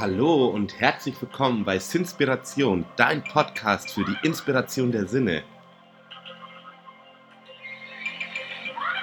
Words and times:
Hallo 0.00 0.46
und 0.46 0.80
herzlich 0.80 1.20
willkommen 1.20 1.66
bei 1.66 1.78
Sinspiration, 1.78 2.86
dein 2.96 3.22
Podcast 3.22 3.90
für 3.90 4.02
die 4.02 4.16
Inspiration 4.22 4.92
der 4.92 5.06
Sinne. 5.06 5.42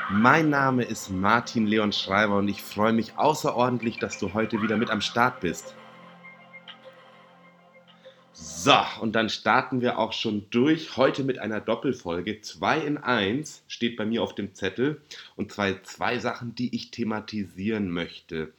Mein 0.10 0.50
Name 0.50 0.84
ist 0.84 1.12
Martin 1.12 1.68
Leon 1.68 1.92
Schreiber 1.92 2.38
und 2.38 2.48
ich 2.48 2.64
freue 2.64 2.94
mich 2.94 3.16
außerordentlich, 3.16 4.00
dass 4.00 4.18
du 4.18 4.34
heute 4.34 4.60
wieder 4.64 4.76
mit 4.76 4.90
am 4.90 5.02
Start 5.02 5.40
bist. 5.40 5.76
So, 8.34 8.74
und 9.00 9.16
dann 9.16 9.30
starten 9.30 9.82
wir 9.82 10.00
auch 10.00 10.14
schon 10.14 10.48
durch. 10.50 10.98
Heute 10.98 11.24
mit 11.24 11.38
einer 11.38 11.62
Doppelfolge. 11.62 12.42
2 12.42 12.80
in 12.80 12.98
1 12.98 13.64
steht 13.68 13.98
bei 13.98 14.06
mir 14.08 14.24
auf 14.24 14.34
dem 14.34 14.56
Zettel. 14.56 15.00
Und 15.36 15.52
zwei, 15.52 15.80
zwei 15.84 16.18
Sachen, 16.18 16.56
die 16.56 16.76
ich 16.76 16.90
thematisieren 16.90 17.92
möchte. 17.92 18.52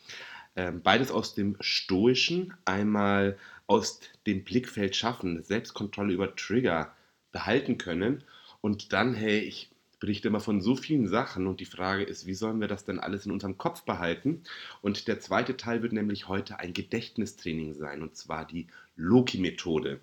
Ähm, 0.58 0.82
beides 0.82 1.12
aus 1.12 1.36
dem 1.36 1.56
Stoischen, 1.60 2.52
einmal 2.64 3.38
aus 3.68 4.00
dem 4.26 4.42
Blickfeld 4.42 4.96
schaffen, 4.96 5.40
Selbstkontrolle 5.44 6.12
über 6.12 6.34
Trigger 6.34 6.92
behalten 7.30 7.78
können 7.78 8.24
und 8.60 8.92
dann, 8.92 9.14
hey, 9.14 9.38
ich 9.38 9.70
berichte 10.00 10.26
immer 10.26 10.40
von 10.40 10.60
so 10.60 10.74
vielen 10.74 11.06
Sachen 11.06 11.46
und 11.46 11.60
die 11.60 11.64
Frage 11.64 12.02
ist, 12.02 12.26
wie 12.26 12.34
sollen 12.34 12.60
wir 12.60 12.66
das 12.66 12.84
denn 12.84 12.98
alles 12.98 13.24
in 13.24 13.30
unserem 13.30 13.56
Kopf 13.56 13.84
behalten? 13.84 14.42
Und 14.82 15.06
der 15.06 15.20
zweite 15.20 15.56
Teil 15.56 15.80
wird 15.84 15.92
nämlich 15.92 16.26
heute 16.26 16.58
ein 16.58 16.72
Gedächtnistraining 16.72 17.74
sein 17.74 18.02
und 18.02 18.16
zwar 18.16 18.44
die 18.44 18.66
Loki-Methode. 18.96 20.00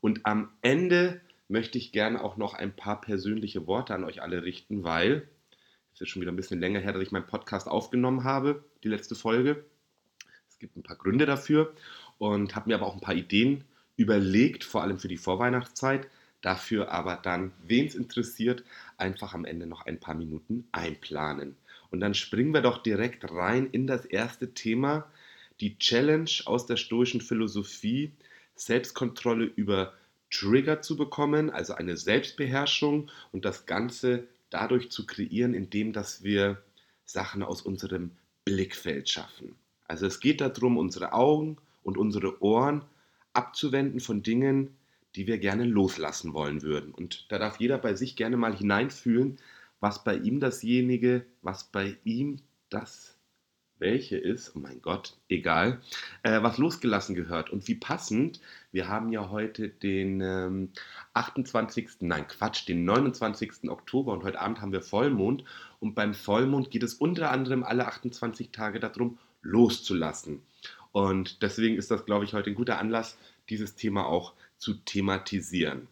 Und 0.00 0.24
am 0.24 0.50
Ende 0.62 1.20
möchte 1.48 1.78
ich 1.78 1.90
gerne 1.90 2.22
auch 2.22 2.36
noch 2.36 2.54
ein 2.54 2.76
paar 2.76 3.00
persönliche 3.00 3.66
Worte 3.66 3.92
an 3.92 4.04
euch 4.04 4.22
alle 4.22 4.44
richten, 4.44 4.84
weil 4.84 5.28
es 5.94 6.00
ist 6.00 6.10
schon 6.10 6.22
wieder 6.22 6.30
ein 6.30 6.36
bisschen 6.36 6.60
länger 6.60 6.78
her, 6.78 6.92
dass 6.92 7.02
ich 7.02 7.10
meinen 7.10 7.26
Podcast 7.26 7.66
aufgenommen 7.66 8.22
habe, 8.22 8.62
die 8.84 8.88
letzte 8.88 9.16
Folge. 9.16 9.64
Es 10.56 10.60
gibt 10.60 10.76
ein 10.78 10.82
paar 10.82 10.96
Gründe 10.96 11.26
dafür 11.26 11.74
und 12.16 12.56
habe 12.56 12.70
mir 12.70 12.76
aber 12.76 12.86
auch 12.86 12.94
ein 12.94 13.02
paar 13.02 13.14
Ideen 13.14 13.64
überlegt, 13.98 14.64
vor 14.64 14.82
allem 14.82 14.98
für 14.98 15.06
die 15.06 15.18
Vorweihnachtszeit. 15.18 16.08
Dafür 16.40 16.90
aber 16.90 17.16
dann, 17.16 17.52
wen 17.62 17.84
es 17.84 17.94
interessiert, 17.94 18.64
einfach 18.96 19.34
am 19.34 19.44
Ende 19.44 19.66
noch 19.66 19.84
ein 19.84 20.00
paar 20.00 20.14
Minuten 20.14 20.66
einplanen. 20.72 21.56
Und 21.90 22.00
dann 22.00 22.14
springen 22.14 22.54
wir 22.54 22.62
doch 22.62 22.82
direkt 22.82 23.30
rein 23.30 23.66
in 23.66 23.86
das 23.86 24.06
erste 24.06 24.54
Thema, 24.54 25.12
die 25.60 25.78
Challenge 25.78 26.30
aus 26.46 26.64
der 26.64 26.78
stoischen 26.78 27.20
Philosophie, 27.20 28.12
Selbstkontrolle 28.54 29.44
über 29.44 29.92
Trigger 30.30 30.80
zu 30.80 30.96
bekommen, 30.96 31.50
also 31.50 31.74
eine 31.74 31.98
Selbstbeherrschung 31.98 33.10
und 33.30 33.44
das 33.44 33.66
Ganze 33.66 34.26
dadurch 34.48 34.90
zu 34.90 35.04
kreieren, 35.04 35.52
indem 35.52 35.92
dass 35.92 36.22
wir 36.22 36.62
Sachen 37.04 37.42
aus 37.42 37.60
unserem 37.60 38.12
Blickfeld 38.46 39.10
schaffen. 39.10 39.54
Also 39.88 40.06
es 40.06 40.20
geht 40.20 40.40
darum, 40.40 40.76
unsere 40.76 41.12
Augen 41.12 41.56
und 41.82 41.96
unsere 41.96 42.42
Ohren 42.42 42.82
abzuwenden 43.32 44.00
von 44.00 44.22
Dingen, 44.22 44.76
die 45.14 45.26
wir 45.26 45.38
gerne 45.38 45.64
loslassen 45.64 46.34
wollen 46.34 46.62
würden. 46.62 46.92
Und 46.92 47.30
da 47.30 47.38
darf 47.38 47.60
jeder 47.60 47.78
bei 47.78 47.94
sich 47.94 48.16
gerne 48.16 48.36
mal 48.36 48.54
hineinfühlen, 48.54 49.38
was 49.80 50.04
bei 50.04 50.16
ihm 50.16 50.40
dasjenige, 50.40 51.24
was 51.42 51.64
bei 51.64 51.96
ihm 52.04 52.40
das 52.70 53.16
welche 53.78 54.16
ist, 54.16 54.56
oh 54.56 54.58
mein 54.58 54.80
Gott, 54.80 55.16
egal, 55.28 55.80
äh, 56.22 56.42
was 56.42 56.58
losgelassen 56.58 57.14
gehört. 57.14 57.50
Und 57.50 57.68
wie 57.68 57.74
passend, 57.74 58.40
wir 58.72 58.88
haben 58.88 59.12
ja 59.12 59.28
heute 59.30 59.68
den 59.68 60.20
ähm, 60.20 60.70
28., 61.14 61.88
nein 62.00 62.26
Quatsch, 62.26 62.66
den 62.68 62.84
29. 62.84 63.68
Oktober 63.68 64.12
und 64.12 64.24
heute 64.24 64.40
Abend 64.40 64.60
haben 64.60 64.72
wir 64.72 64.82
Vollmond. 64.82 65.44
Und 65.78 65.94
beim 65.94 66.14
Vollmond 66.14 66.70
geht 66.70 66.82
es 66.82 66.94
unter 66.94 67.30
anderem 67.30 67.64
alle 67.64 67.86
28 67.86 68.50
Tage 68.50 68.80
darum, 68.80 69.18
loszulassen. 69.42 70.42
Und 70.92 71.42
deswegen 71.42 71.76
ist 71.76 71.90
das, 71.90 72.06
glaube 72.06 72.24
ich, 72.24 72.32
heute 72.32 72.50
ein 72.50 72.56
guter 72.56 72.78
Anlass, 72.78 73.18
dieses 73.48 73.74
Thema 73.74 74.06
auch 74.06 74.34
zu 74.58 74.74
thematisieren. 74.74 75.88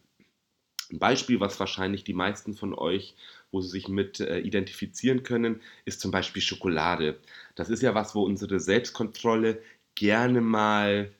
Ein 0.90 0.98
Beispiel, 0.98 1.40
was 1.40 1.60
wahrscheinlich 1.60 2.04
die 2.04 2.14
meisten 2.14 2.54
von 2.54 2.74
euch, 2.74 3.14
wo 3.52 3.60
sie 3.60 3.68
sich 3.68 3.88
mit 3.88 4.20
äh, 4.20 4.38
identifizieren 4.40 5.22
können, 5.22 5.60
ist 5.84 6.00
zum 6.00 6.10
Beispiel 6.10 6.42
Schokolade. 6.42 7.18
Das 7.54 7.70
ist 7.70 7.82
ja 7.82 7.94
was, 7.94 8.14
wo 8.14 8.22
unsere 8.22 8.60
Selbstkontrolle 8.60 9.62
gerne 9.94 10.40
mal 10.40 11.12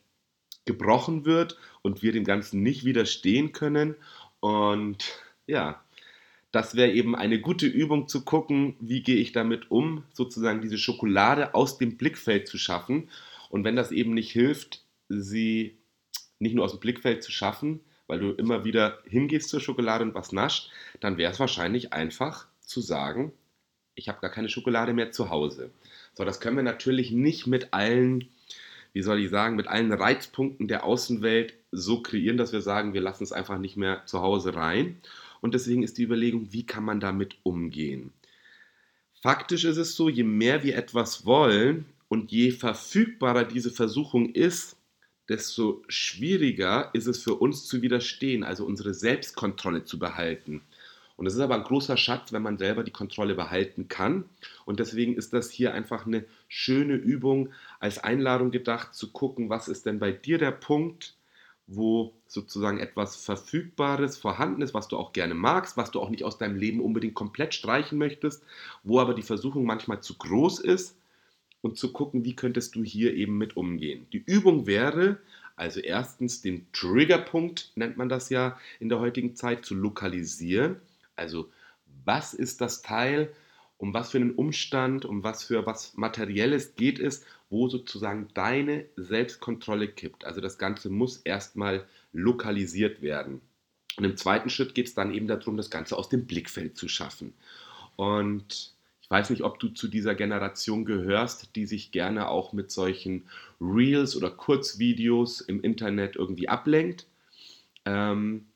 gebrochen 0.65 1.25
wird 1.25 1.59
und 1.83 2.03
wir 2.03 2.13
dem 2.13 2.25
Ganzen 2.25 2.63
nicht 2.63 2.85
widerstehen 2.85 3.53
können. 3.53 3.97
Und 4.41 5.21
ja, 5.47 5.84
das 6.55 6.77
wäre 6.77 6.93
eben 6.93 7.17
eine 7.17 7.41
gute 7.41 7.67
Übung 7.67 8.07
zu 8.07 8.25
gucken, 8.25 8.77
wie 8.79 9.03
gehe 9.03 9.17
ich 9.17 9.33
damit 9.33 9.73
um, 9.73 10.05
sozusagen 10.13 10.61
diese 10.61 10.79
Schokolade 10.79 11.53
aus 11.53 11.79
dem 11.79 11.97
Blickfeld 11.97 12.47
zu 12.47 12.59
schaffen. 12.59 13.09
Und 13.51 13.65
wenn 13.65 13.75
das 13.75 13.91
eben 13.91 14.15
nicht 14.15 14.31
hilft, 14.31 14.85
sie 15.09 15.77
nicht 16.39 16.55
nur 16.55 16.65
aus 16.65 16.71
dem 16.71 16.79
Blickfeld 16.79 17.25
zu 17.25 17.33
schaffen, 17.33 17.81
weil 18.07 18.21
du 18.21 18.31
immer 18.31 18.65
wieder 18.65 19.01
hingehst 19.05 19.49
zur 19.49 19.61
Schokolade 19.61 20.05
und 20.05 20.15
was 20.15 20.31
nascht, 20.31 20.71
dann 21.01 21.17
wäre 21.17 21.33
es 21.33 21.41
wahrscheinlich 21.41 21.93
einfach 21.93 22.47
zu 22.61 22.81
sagen, 22.81 23.33
ich 23.97 24.09
habe 24.09 24.21
gar 24.21 24.31
keine 24.31 24.49
Schokolade 24.49 24.93
mehr 24.93 25.11
zu 25.11 25.31
Hause. 25.31 25.71
So, 26.15 26.25
das 26.25 26.41
können 26.41 26.57
wir 26.57 26.63
natürlich 26.63 27.11
nicht 27.11 27.49
mit 27.49 27.73
allen, 27.73 28.29
wie 28.93 29.03
soll 29.03 29.19
ich 29.19 29.31
sagen, 29.31 29.57
mit 29.57 29.67
allen 29.67 29.93
Reizpunkten 29.93 30.69
der 30.69 30.85
Außenwelt 30.85 31.55
so 31.73 32.01
kreieren, 32.01 32.37
dass 32.37 32.53
wir 32.53 32.61
sagen, 32.61 32.95
wir 32.95 33.01
lassen 33.01 33.25
es 33.25 33.33
einfach 33.33 33.59
nicht 33.59 33.77
mehr 33.77 34.07
zu 34.07 34.21
Hause 34.21 34.55
rein. 34.55 35.01
Und 35.45 35.53
deswegen 35.53 35.83
ist 35.83 35.99
die 35.99 36.05
Überlegung, 36.05 36.55
wie 36.55 36.65
kann 36.65 36.85
man 36.85 37.01
damit 37.01 37.37
umgehen? 37.43 38.15
Faktisch 39.21 39.67
ist 39.67 39.77
es 39.77 39.95
so, 39.95 40.09
je 40.09 40.23
mehr 40.23 40.63
wir 40.63 40.75
etwas 40.75 41.27
wollen 41.27 41.85
und 42.09 42.33
je 42.33 42.51
verfügbarer 42.51 43.45
diese 43.45 43.71
Versuchung 43.71 44.31
ist, 44.31 44.79
desto 45.29 45.83
schwieriger 45.87 46.89
ist 46.95 47.07
es 47.07 47.23
für 47.23 47.35
uns 47.35 47.67
zu 47.67 47.83
widerstehen, 47.83 48.43
also 48.43 48.65
unsere 48.65 48.95
Selbstkontrolle 48.95 49.85
zu 49.85 49.99
behalten. 49.99 50.63
Und 51.17 51.27
es 51.27 51.35
ist 51.35 51.41
aber 51.41 51.57
ein 51.57 51.65
großer 51.65 51.99
Schatz, 51.99 52.33
wenn 52.33 52.41
man 52.41 52.57
selber 52.57 52.83
die 52.83 52.91
Kontrolle 52.91 53.35
behalten 53.35 53.87
kann. 53.89 54.25
Und 54.65 54.81
deswegen 54.81 55.15
ist 55.15 55.35
das 55.35 55.51
hier 55.51 55.75
einfach 55.75 56.07
eine 56.07 56.25
schöne 56.49 56.95
Übung 56.95 57.51
als 57.81 57.99
Einladung 57.99 58.51
gedacht, 58.51 58.95
zu 58.95 59.13
gucken, 59.13 59.51
was 59.51 59.69
ist 59.69 59.85
denn 59.85 59.99
bei 59.99 60.11
dir 60.11 60.39
der 60.39 60.53
Punkt, 60.53 61.19
wo 61.67 62.13
sozusagen 62.27 62.79
etwas 62.79 63.17
Verfügbares 63.17 64.17
vorhanden 64.17 64.63
ist, 64.63 64.75
was 64.75 64.89
du 64.89 64.97
auch 64.97 65.13
gerne 65.13 65.35
magst, 65.35 65.77
was 65.77 65.91
du 65.91 66.01
auch 66.01 66.11
nicht 66.11 66.25
aus 66.25 66.39
deinem 66.39 66.57
Leben 66.57 66.81
unbedingt 66.81 67.15
komplett 67.15 67.55
streichen 67.55 67.99
möchtest, 67.99 68.43
wo 68.83 69.01
aber 69.01 69.15
die 69.15 69.23
Versuchung 69.23 69.65
manchmal 69.65 70.03
zu 70.03 70.15
groß 70.15 70.61
ist 70.61 70.97
und 71.63 71.79
zu 71.79 71.93
gucken, 71.93 72.25
wie 72.25 72.37
könntest 72.37 72.75
du 72.75 72.85
hier 72.85 73.15
eben 73.15 73.39
mit 73.39 73.57
umgehen. 73.57 74.07
Die 74.13 74.23
Übung 74.27 74.67
wäre, 74.67 75.19
also 75.57 75.81
erstens 75.81 76.43
den 76.43 76.67
Triggerpunkt, 76.73 77.73
nennt 77.77 77.97
man 77.97 78.09
das 78.09 78.29
ja 78.29 78.59
in 78.81 78.91
der 78.91 79.01
heutigen 79.01 79.35
Zeit, 79.35 79.65
zu 79.65 79.75
lokalisieren. 79.75 80.77
Also 81.17 81.49
was 82.05 82.35
ist 82.35 82.61
das 82.61 82.83
Teil, 82.83 83.33
um 83.85 83.93
was 83.93 84.13
für 84.13 84.17
einen 84.17 84.35
Umstand, 84.35 85.05
um 85.05 85.25
was 85.25 85.45
für 85.45 85.67
was 85.67 85.93
Materielles 85.95 86.75
geht 86.75 86.99
es, 86.99 87.23
wo 87.51 87.69
sozusagen 87.69 88.29
deine 88.33 88.87
Selbstkontrolle 88.97 89.89
kippt. 89.89 90.25
Also 90.25 90.41
das 90.41 90.57
Ganze 90.57 90.89
muss 90.89 91.19
erstmal 91.19 91.85
lokalisiert 92.15 93.03
werden. 93.03 93.43
Und 93.99 94.05
im 94.05 94.17
zweiten 94.17 94.49
Schritt 94.49 94.75
geht 94.75 94.87
es 94.87 94.95
dann 94.95 95.13
eben 95.13 95.27
darum, 95.27 95.59
das 95.59 95.69
Ganze 95.69 95.99
aus 95.99 96.09
dem 96.09 96.25
Blickfeld 96.25 96.79
zu 96.79 96.89
schaffen. 96.89 97.35
Und 97.97 98.73
ich 99.03 99.11
weiß 99.11 99.29
nicht, 99.29 99.43
ob 99.43 99.59
du 99.59 99.69
zu 99.69 99.87
dieser 99.87 100.15
Generation 100.15 100.87
gehörst, 100.87 101.55
die 101.55 101.67
sich 101.67 101.91
gerne 101.91 102.29
auch 102.29 102.55
mit 102.55 102.71
solchen 102.71 103.27
Reels 103.61 104.17
oder 104.17 104.31
Kurzvideos 104.31 105.43
im 105.43 105.61
Internet 105.61 106.17
irgendwie 106.17 106.49
ablenkt. 106.49 107.07
Ähm, 107.85 108.47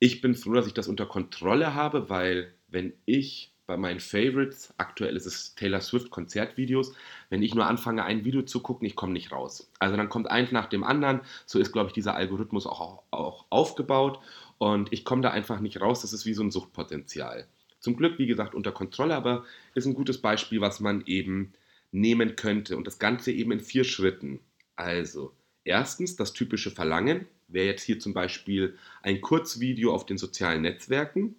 ich 0.00 0.20
bin 0.20 0.34
froh, 0.34 0.54
dass 0.54 0.66
ich 0.66 0.74
das 0.74 0.88
unter 0.88 1.06
Kontrolle 1.06 1.74
habe, 1.74 2.10
weil 2.10 2.52
wenn 2.66 2.92
ich 3.04 3.52
bei 3.66 3.76
meinen 3.76 4.00
Favorites, 4.00 4.72
aktuell 4.78 5.16
ist 5.16 5.26
es 5.26 5.54
Taylor 5.54 5.80
Swift 5.80 6.10
Konzertvideos, 6.10 6.94
wenn 7.30 7.42
ich 7.42 7.54
nur 7.54 7.66
anfange, 7.66 8.04
ein 8.04 8.24
Video 8.24 8.42
zu 8.42 8.60
gucken, 8.60 8.86
ich 8.86 8.94
komme 8.94 9.12
nicht 9.12 9.32
raus. 9.32 9.70
Also 9.78 9.96
dann 9.96 10.08
kommt 10.08 10.30
eins 10.30 10.52
nach 10.52 10.66
dem 10.66 10.84
anderen, 10.84 11.20
so 11.46 11.58
ist, 11.58 11.72
glaube 11.72 11.88
ich, 11.88 11.92
dieser 11.92 12.14
Algorithmus 12.14 12.66
auch, 12.66 13.02
auch 13.10 13.46
aufgebaut. 13.50 14.20
Und 14.58 14.92
ich 14.92 15.04
komme 15.04 15.22
da 15.22 15.30
einfach 15.30 15.60
nicht 15.60 15.80
raus, 15.80 16.02
das 16.02 16.12
ist 16.12 16.26
wie 16.26 16.34
so 16.34 16.42
ein 16.42 16.50
Suchtpotenzial. 16.50 17.46
Zum 17.80 17.96
Glück, 17.96 18.18
wie 18.18 18.26
gesagt, 18.26 18.54
unter 18.54 18.72
Kontrolle, 18.72 19.14
aber 19.14 19.44
ist 19.74 19.86
ein 19.86 19.94
gutes 19.94 20.18
Beispiel, 20.18 20.60
was 20.60 20.80
man 20.80 21.04
eben 21.06 21.52
nehmen 21.92 22.36
könnte. 22.36 22.76
Und 22.76 22.86
das 22.86 22.98
Ganze 22.98 23.32
eben 23.32 23.52
in 23.52 23.60
vier 23.60 23.84
Schritten. 23.84 24.40
Also, 24.76 25.32
erstens 25.64 26.16
das 26.16 26.32
typische 26.32 26.70
Verlangen, 26.70 27.26
wäre 27.48 27.66
jetzt 27.66 27.82
hier 27.82 27.98
zum 27.98 28.12
Beispiel 28.12 28.76
ein 29.02 29.20
Kurzvideo 29.20 29.92
auf 29.92 30.06
den 30.06 30.18
sozialen 30.18 30.62
Netzwerken, 30.62 31.36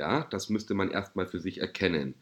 ja, 0.00 0.26
das 0.30 0.48
müsste 0.48 0.74
man 0.74 0.90
erstmal 0.90 1.26
für 1.26 1.40
sich 1.40 1.60
erkennen. 1.60 2.14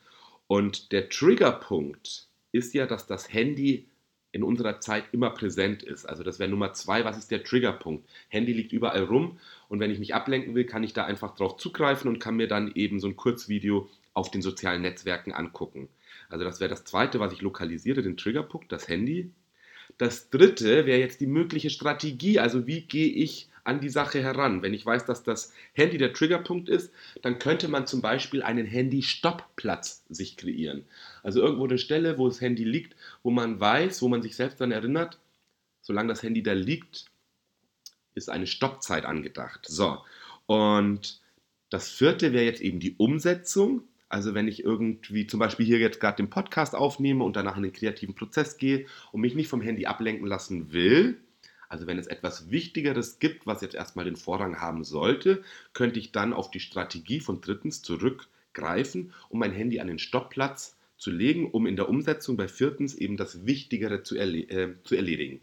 Und 0.49 0.93
der 0.93 1.09
Triggerpunkt 1.09 2.27
ist 2.51 2.75
ja, 2.75 2.87
dass 2.87 3.07
das 3.07 3.33
Handy 3.33 3.87
in 4.33 4.43
unserer 4.43 4.81
Zeit 4.81 5.05
immer 5.13 5.31
präsent 5.31 5.83
ist. 5.83 6.05
Also 6.05 6.23
das 6.23 6.39
wäre 6.39 6.51
Nummer 6.51 6.73
zwei, 6.75 7.05
was 7.05 7.17
ist 7.17 7.31
der 7.31 7.45
Triggerpunkt? 7.45 8.07
Handy 8.29 8.53
liegt 8.53 8.73
überall 8.73 9.05
rum 9.05 9.39
und 9.69 9.81
wenn 9.81 9.91
ich 9.91 9.99
mich 9.99 10.15
ablenken 10.15 10.55
will, 10.55 10.65
kann 10.65 10.83
ich 10.83 10.93
da 10.93 11.05
einfach 11.05 11.35
drauf 11.35 11.57
zugreifen 11.57 12.09
und 12.11 12.19
kann 12.19 12.37
mir 12.37 12.49
dann 12.49 12.73
eben 12.75 13.01
so 13.01 13.07
ein 13.07 13.17
Kurzvideo 13.17 13.89
auf 14.13 14.31
den 14.31 14.43
sozialen 14.43 14.83
Netzwerken 14.83 15.33
angucken. 15.33 15.89
Also 16.29 16.45
das 16.45 16.61
wäre 16.61 16.69
das 16.69 16.85
zweite, 16.85 17.21
was 17.21 17.33
ich 17.33 17.41
lokalisiere, 17.41 18.03
den 18.03 18.17
Triggerpunkt, 18.17 18.71
das 18.73 18.89
Handy. 18.89 19.31
Das 19.97 20.31
dritte 20.31 20.85
wäre 20.85 20.99
jetzt 20.99 21.21
die 21.21 21.27
mögliche 21.27 21.71
Strategie, 21.71 22.39
also 22.39 22.67
wie 22.67 22.83
gehe 22.83 23.09
ich 23.09 23.49
an 23.69 23.81
die 23.81 23.91
Sache 23.91 24.23
heran. 24.23 24.63
Wenn 24.63 24.73
ich 24.73 24.85
weiß, 24.85 25.05
dass 25.05 25.23
das 25.23 25.53
Handy 25.75 25.99
der 25.99 26.15
Triggerpunkt 26.15 26.69
ist, 26.69 26.91
dann 27.23 27.39
könnte 27.39 27.69
man 27.69 27.87
zum 27.87 28.01
Beispiel 28.01 28.43
einen 28.43 28.67
Handy-Stoppplatz 28.67 30.05
sich 30.09 30.37
kreieren. 30.39 30.85
Also 31.23 31.41
irgendwo 31.41 31.67
eine 31.67 31.79
Stelle, 31.79 32.19
wo 32.19 32.27
das 32.27 32.41
Handy 32.41 32.65
liegt, 32.65 32.97
wo 33.23 33.31
man 33.31 33.61
weiß, 33.61 34.01
wo 34.01 34.09
man 34.09 34.23
sich 34.23 34.37
selbst 34.37 34.61
dann 34.61 34.73
erinnert, 34.73 35.19
solange 35.83 36.09
das 36.09 36.23
Handy 36.23 36.43
da 36.43 36.55
liegt, 36.55 37.05
ist 38.15 38.31
eine 38.31 38.47
Stoppzeit 38.47 39.05
angedacht. 39.05 39.67
So, 39.69 39.99
und 40.47 41.21
das 41.69 41.91
vierte 41.91 42.33
wäre 42.33 42.47
jetzt 42.47 42.63
eben 42.63 42.81
die 42.81 42.97
Umsetzung. 42.97 43.83
Also 44.09 44.33
wenn 44.33 44.49
ich 44.49 44.65
irgendwie 44.65 45.27
zum 45.27 45.39
Beispiel 45.39 45.67
hier 45.67 45.79
jetzt 45.79 46.01
gerade 46.01 46.17
den 46.17 46.31
Podcast 46.31 46.75
aufnehme 46.75 47.23
und 47.23 47.37
danach 47.37 47.59
in 47.59 47.65
den 47.65 47.75
kreativen 47.75 48.15
Prozess 48.15 48.57
gehe 48.57 48.87
und 49.13 49.21
mich 49.21 49.35
nicht 49.35 49.49
vom 49.49 49.61
Handy 49.61 49.85
ablenken 49.85 50.27
lassen 50.27 50.73
will, 50.73 51.19
also 51.69 51.87
wenn 51.87 51.99
es 51.99 52.07
etwas 52.07 52.51
Wichtigeres 52.51 53.19
gibt, 53.19 53.47
was 53.47 53.61
jetzt 53.61 53.75
erstmal 53.75 54.05
den 54.05 54.17
Vorrang 54.17 54.61
haben 54.61 54.85
sollte, 54.85 55.43
könnte 55.75 55.99
ich 55.99 56.13
dann 56.13 56.33
auf 56.33 56.51
die 56.51 56.61
Strategie 56.61 57.21
von 57.21 57.41
drittens 57.41 57.83
zurückgreifen, 57.83 59.13
um 59.29 59.39
mein 59.39 59.53
Handy 59.53 59.81
an 59.81 59.89
den 59.89 59.99
Stoppplatz 59.99 60.77
zu 60.97 61.11
legen, 61.11 61.51
um 61.51 61.67
in 61.67 61.77
der 61.77 61.89
Umsetzung 61.89 62.37
bei 62.37 62.49
viertens 62.49 62.95
eben 62.95 63.17
das 63.17 63.47
Wichtigere 63.47 64.03
zu, 64.03 64.17
erle 64.17 64.39
äh, 64.39 64.75
zu 64.83 64.97
erledigen. 64.97 65.41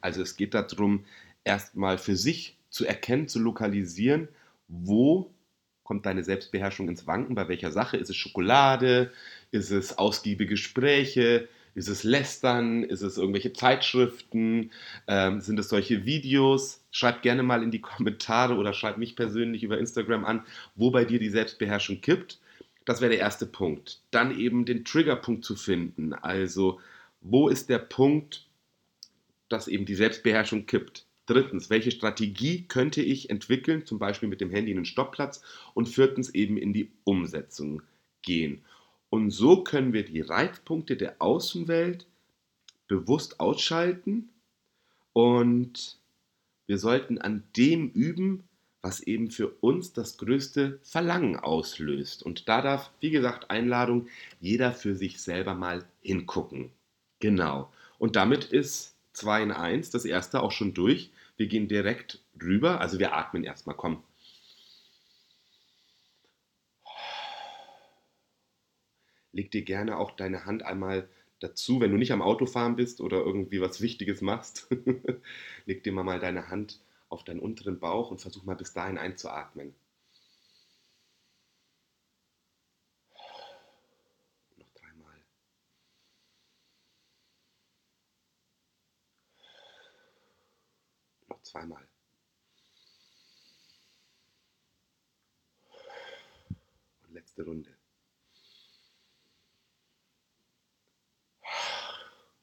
Also 0.00 0.22
es 0.22 0.36
geht 0.36 0.54
darum, 0.54 1.04
erstmal 1.44 1.98
für 1.98 2.16
sich 2.16 2.56
zu 2.70 2.84
erkennen, 2.84 3.28
zu 3.28 3.38
lokalisieren, 3.38 4.28
wo 4.68 5.30
kommt 5.82 6.04
deine 6.04 6.22
Selbstbeherrschung 6.22 6.88
ins 6.88 7.06
Wanken, 7.06 7.34
bei 7.34 7.48
welcher 7.48 7.72
Sache? 7.72 7.96
Ist 7.96 8.10
es 8.10 8.16
Schokolade? 8.16 9.10
Ist 9.50 9.70
es 9.70 9.96
ausgiebige 9.96 10.50
Gespräche? 10.50 11.48
Ist 11.78 11.86
es 11.86 12.02
Lästern? 12.02 12.82
Ist 12.82 13.02
es 13.02 13.18
irgendwelche 13.18 13.52
Zeitschriften? 13.52 14.72
Ähm, 15.06 15.40
sind 15.40 15.60
es 15.60 15.68
solche 15.68 16.04
Videos? 16.04 16.82
Schreib 16.90 17.22
gerne 17.22 17.44
mal 17.44 17.62
in 17.62 17.70
die 17.70 17.80
Kommentare 17.80 18.56
oder 18.56 18.72
schreib 18.72 18.98
mich 18.98 19.14
persönlich 19.14 19.62
über 19.62 19.78
Instagram 19.78 20.24
an, 20.24 20.44
wo 20.74 20.90
bei 20.90 21.04
dir 21.04 21.20
die 21.20 21.28
Selbstbeherrschung 21.28 22.00
kippt. 22.00 22.40
Das 22.84 23.00
wäre 23.00 23.12
der 23.12 23.20
erste 23.20 23.46
Punkt. 23.46 24.00
Dann 24.10 24.36
eben 24.36 24.64
den 24.64 24.84
Triggerpunkt 24.84 25.44
zu 25.44 25.54
finden. 25.54 26.14
Also, 26.14 26.80
wo 27.20 27.48
ist 27.48 27.68
der 27.68 27.78
Punkt, 27.78 28.48
dass 29.48 29.68
eben 29.68 29.86
die 29.86 29.94
Selbstbeherrschung 29.94 30.66
kippt? 30.66 31.06
Drittens, 31.26 31.70
welche 31.70 31.92
Strategie 31.92 32.64
könnte 32.66 33.02
ich 33.02 33.30
entwickeln, 33.30 33.86
zum 33.86 34.00
Beispiel 34.00 34.28
mit 34.28 34.40
dem 34.40 34.50
Handy 34.50 34.72
in 34.72 34.78
den 34.78 34.84
Stoppplatz? 34.84 35.42
Und 35.74 35.88
viertens, 35.88 36.34
eben 36.34 36.56
in 36.56 36.72
die 36.72 36.90
Umsetzung 37.04 37.82
gehen. 38.22 38.64
Und 39.10 39.30
so 39.30 39.64
können 39.64 39.92
wir 39.92 40.04
die 40.04 40.20
Reizpunkte 40.20 40.96
der 40.96 41.16
Außenwelt 41.20 42.06
bewusst 42.88 43.40
ausschalten 43.40 44.28
und 45.12 45.98
wir 46.66 46.78
sollten 46.78 47.18
an 47.18 47.44
dem 47.56 47.90
üben, 47.90 48.44
was 48.82 49.00
eben 49.00 49.30
für 49.30 49.48
uns 49.60 49.92
das 49.92 50.18
größte 50.18 50.78
Verlangen 50.82 51.36
auslöst. 51.36 52.22
Und 52.22 52.48
da 52.48 52.62
darf, 52.62 52.90
wie 53.00 53.10
gesagt, 53.10 53.50
Einladung, 53.50 54.06
jeder 54.40 54.72
für 54.72 54.94
sich 54.94 55.20
selber 55.20 55.54
mal 55.54 55.84
hingucken. 56.02 56.70
Genau. 57.20 57.72
Und 57.98 58.16
damit 58.16 58.44
ist 58.44 58.94
2 59.14 59.42
in 59.42 59.52
1, 59.52 59.90
das 59.90 60.04
erste 60.04 60.42
auch 60.42 60.52
schon 60.52 60.74
durch. 60.74 61.10
Wir 61.36 61.48
gehen 61.48 61.68
direkt 61.68 62.20
rüber, 62.40 62.80
also 62.80 62.98
wir 62.98 63.14
atmen 63.14 63.44
erstmal, 63.44 63.76
komm. 63.76 64.02
Leg 69.38 69.52
dir 69.52 69.62
gerne 69.62 69.98
auch 69.98 70.10
deine 70.10 70.46
Hand 70.46 70.64
einmal 70.64 71.08
dazu, 71.38 71.80
wenn 71.80 71.92
du 71.92 71.96
nicht 71.96 72.10
am 72.10 72.22
Autofahren 72.22 72.74
bist 72.74 73.00
oder 73.00 73.18
irgendwie 73.18 73.60
was 73.60 73.80
Wichtiges 73.80 74.20
machst. 74.20 74.66
leg 75.64 75.84
dir 75.84 75.92
mal 75.92 76.18
deine 76.18 76.48
Hand 76.48 76.80
auf 77.08 77.22
deinen 77.22 77.38
unteren 77.38 77.78
Bauch 77.78 78.10
und 78.10 78.20
versuch 78.20 78.42
mal 78.42 78.56
bis 78.56 78.72
dahin 78.72 78.98
einzuatmen. 78.98 79.76
Noch 84.56 84.72
dreimal. 84.74 85.22
Noch 91.28 91.42
zweimal. 91.42 91.86
Und 97.06 97.14
letzte 97.14 97.44
Runde. 97.44 97.70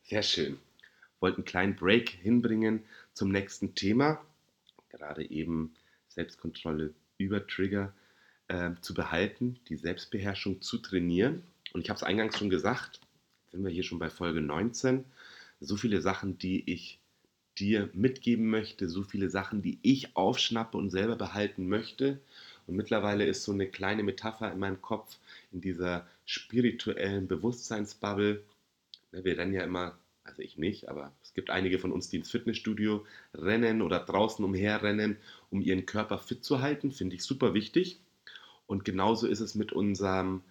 Sehr 0.07 0.21
schön. 0.21 0.59
Wollte 1.19 1.37
einen 1.37 1.45
kleinen 1.45 1.75
Break 1.75 2.09
hinbringen 2.09 2.83
zum 3.13 3.31
nächsten 3.31 3.73
Thema. 3.73 4.23
Gerade 4.89 5.27
eben 5.31 5.73
Selbstkontrolle 6.09 6.93
über 7.17 7.47
Trigger 7.47 7.91
äh, 8.47 8.69
zu 8.81 8.93
behalten, 8.93 9.59
die 9.67 9.77
Selbstbeherrschung 9.77 10.61
zu 10.61 10.77
trainieren. 10.77 11.41
Und 11.73 11.81
ich 11.81 11.89
habe 11.89 11.97
es 11.97 12.03
eingangs 12.03 12.37
schon 12.37 12.51
gesagt, 12.51 12.99
sind 13.51 13.63
wir 13.63 13.71
hier 13.71 13.81
schon 13.81 13.97
bei 13.97 14.11
Folge 14.11 14.41
19. 14.41 15.05
So 15.59 15.75
viele 15.75 16.01
Sachen, 16.01 16.37
die 16.37 16.71
ich 16.71 16.99
dir 17.57 17.89
mitgeben 17.93 18.47
möchte, 18.47 18.87
so 18.89 19.01
viele 19.01 19.31
Sachen, 19.31 19.63
die 19.63 19.79
ich 19.81 20.15
aufschnappe 20.15 20.77
und 20.77 20.91
selber 20.91 21.15
behalten 21.15 21.67
möchte. 21.67 22.19
Und 22.67 22.75
mittlerweile 22.75 23.25
ist 23.25 23.43
so 23.43 23.53
eine 23.53 23.67
kleine 23.67 24.03
Metapher 24.03 24.51
in 24.51 24.59
meinem 24.59 24.83
Kopf, 24.83 25.17
in 25.51 25.61
dieser 25.61 26.05
spirituellen 26.25 27.27
Bewusstseinsbubble, 27.27 28.43
wir 29.23 29.37
rennen 29.37 29.53
ja 29.53 29.63
immer, 29.63 29.97
also 30.23 30.41
ich 30.41 30.57
nicht, 30.57 30.89
aber 30.89 31.13
es 31.23 31.33
gibt 31.33 31.49
einige 31.49 31.79
von 31.79 31.91
uns, 31.91 32.09
die 32.09 32.17
ins 32.17 32.31
Fitnessstudio 32.31 33.05
rennen 33.33 33.81
oder 33.81 33.99
draußen 33.99 34.43
umherrennen, 34.43 35.17
um 35.51 35.61
ihren 35.61 35.85
Körper 35.85 36.17
fit 36.17 36.43
zu 36.43 36.61
halten. 36.61 36.91
Finde 36.91 37.15
ich 37.15 37.23
super 37.23 37.53
wichtig. 37.53 37.99
Und 38.67 38.83
genauso 38.83 39.27
ist 39.27 39.39
es 39.39 39.55
mit 39.55 39.71
unserem 39.71 40.41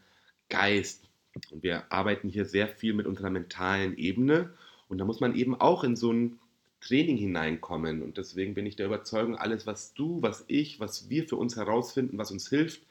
Geist. 0.49 1.09
Und 1.51 1.63
wir 1.63 1.93
arbeiten 1.93 2.29
hier 2.29 2.45
sehr 2.45 2.69
viel 2.69 2.95
mit 2.95 3.07
unserer 3.07 3.31
mentalen 3.31 3.97
Ebene. 3.97 4.55
Und 4.89 4.99
da 4.99 5.05
muss 5.05 5.21
man 5.21 5.35
eben 5.35 5.61
auch 5.61 5.83
in 5.83 5.97
so 5.97 6.13
ein 6.13 6.39
Training 6.87 7.17
hineinkommen. 7.17 8.03
Und 8.03 8.19
deswegen 8.19 8.55
bin 8.55 8.67
ich 8.67 8.77
der 8.77 8.87
Überzeugung, 8.87 9.37
alles, 9.37 9.67
was 9.67 9.95
du, 9.95 10.21
was 10.21 10.45
ich, 10.49 10.81
was 10.81 11.09
wir 11.09 11.27
für 11.27 11.37
uns 11.37 11.57
herausfinden, 11.57 12.19
was 12.19 12.31
uns 12.31 12.49
hilft, 12.49 12.83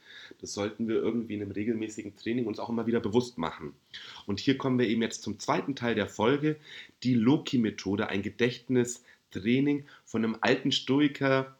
das 0.41 0.53
sollten 0.53 0.87
wir 0.87 0.95
irgendwie 0.95 1.35
in 1.35 1.41
einem 1.41 1.51
regelmäßigen 1.51 2.15
Training 2.15 2.45
uns 2.45 2.59
auch 2.59 2.69
immer 2.69 2.87
wieder 2.87 2.99
bewusst 2.99 3.37
machen. 3.37 3.73
Und 4.25 4.39
hier 4.39 4.57
kommen 4.57 4.79
wir 4.79 4.87
eben 4.87 5.01
jetzt 5.01 5.21
zum 5.21 5.39
zweiten 5.39 5.75
Teil 5.75 5.95
der 5.95 6.07
Folge, 6.07 6.57
die 7.03 7.13
Loki-Methode, 7.13 8.07
ein 8.07 8.21
Gedächtnistraining 8.21 9.85
von 10.05 10.23
einem 10.23 10.37
alten 10.41 10.71
Stoiker 10.71 11.55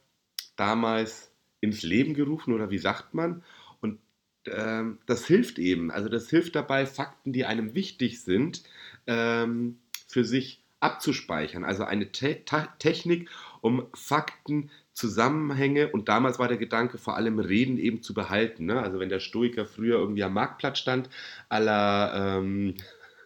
damals 0.55 1.31
ins 1.61 1.83
Leben 1.83 2.13
gerufen 2.13 2.53
oder 2.53 2.71
wie 2.71 2.77
sagt 2.77 3.13
man? 3.13 3.43
Und 3.79 3.99
ähm, 4.45 4.99
das 5.05 5.25
hilft 5.25 5.59
eben, 5.59 5.91
also 5.91 6.09
das 6.09 6.29
hilft 6.29 6.55
dabei, 6.55 6.85
Fakten, 6.85 7.31
die 7.31 7.45
einem 7.45 7.75
wichtig 7.75 8.21
sind, 8.21 8.63
ähm, 9.07 9.77
für 10.07 10.25
sich 10.25 10.62
abzuspeichern. 10.83 11.63
Also 11.63 11.83
eine 11.83 12.11
Te 12.11 12.37
Technik, 12.79 13.29
um 13.61 13.87
Fakten 13.93 14.69
Zusammenhänge 14.93 15.89
und 15.89 16.07
damals 16.07 16.37
war 16.37 16.47
der 16.47 16.57
Gedanke 16.57 16.97
vor 16.99 17.15
allem 17.15 17.39
Reden 17.39 17.77
eben 17.77 18.03
zu 18.03 18.13
behalten. 18.13 18.65
Ne? 18.65 18.79
Also 18.79 18.99
wenn 18.99 19.09
der 19.09 19.19
Stoiker 19.19 19.65
früher 19.65 19.97
irgendwie 19.97 20.23
am 20.23 20.33
Marktplatz 20.33 20.77
stand, 20.77 21.09
aller 21.49 22.37
ähm, 22.37 22.75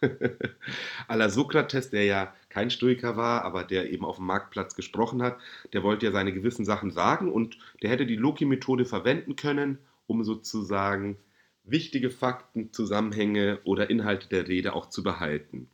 aller 1.08 1.28
Sokrates, 1.28 1.90
der 1.90 2.04
ja 2.04 2.34
kein 2.48 2.70
Stoiker 2.70 3.16
war, 3.16 3.44
aber 3.44 3.64
der 3.64 3.90
eben 3.90 4.04
auf 4.04 4.16
dem 4.16 4.26
Marktplatz 4.26 4.74
gesprochen 4.74 5.22
hat, 5.22 5.38
der 5.72 5.82
wollte 5.82 6.06
ja 6.06 6.12
seine 6.12 6.32
gewissen 6.32 6.64
Sachen 6.64 6.90
sagen 6.90 7.30
und 7.30 7.58
der 7.82 7.90
hätte 7.90 8.06
die 8.06 8.16
Loki-Methode 8.16 8.84
verwenden 8.84 9.36
können, 9.36 9.78
um 10.06 10.24
sozusagen 10.24 11.18
wichtige 11.64 12.10
Fakten, 12.10 12.72
Zusammenhänge 12.72 13.60
oder 13.64 13.90
Inhalte 13.90 14.28
der 14.28 14.48
Rede 14.48 14.72
auch 14.72 14.88
zu 14.88 15.02
behalten. 15.02 15.68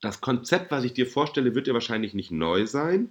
Das 0.00 0.20
Konzept, 0.20 0.70
was 0.70 0.84
ich 0.84 0.94
dir 0.94 1.06
vorstelle, 1.06 1.54
wird 1.54 1.66
dir 1.66 1.74
wahrscheinlich 1.74 2.14
nicht 2.14 2.30
neu 2.30 2.66
sein. 2.66 3.10